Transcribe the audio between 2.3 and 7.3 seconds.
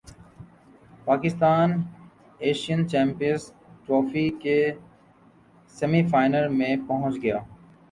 Asian Champions Trophy کے semi final میں پہنچ